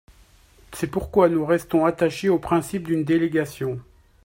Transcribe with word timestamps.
C’est 0.73 0.87
pourquoi 0.89 1.29
nous 1.29 1.45
restons 1.45 1.85
attachés 1.85 2.27
au 2.27 2.39
principe 2.39 2.87
d’une 2.87 3.03
délégation. 3.03 3.79